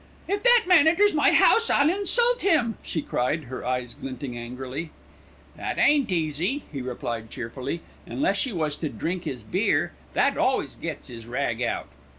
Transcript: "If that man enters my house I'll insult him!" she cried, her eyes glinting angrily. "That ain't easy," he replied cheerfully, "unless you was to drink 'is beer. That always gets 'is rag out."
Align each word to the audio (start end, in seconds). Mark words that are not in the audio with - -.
"If 0.27 0.41
that 0.41 0.63
man 0.65 0.87
enters 0.87 1.13
my 1.13 1.31
house 1.31 1.69
I'll 1.69 1.87
insult 1.91 2.41
him!" 2.41 2.75
she 2.81 3.03
cried, 3.03 3.43
her 3.43 3.63
eyes 3.63 3.93
glinting 3.93 4.35
angrily. 4.35 4.89
"That 5.55 5.77
ain't 5.77 6.11
easy," 6.11 6.63
he 6.71 6.81
replied 6.81 7.29
cheerfully, 7.29 7.81
"unless 8.07 8.43
you 8.47 8.55
was 8.55 8.75
to 8.77 8.89
drink 8.89 9.27
'is 9.27 9.43
beer. 9.43 9.91
That 10.15 10.39
always 10.39 10.75
gets 10.75 11.11
'is 11.11 11.27
rag 11.27 11.61
out." 11.61 11.87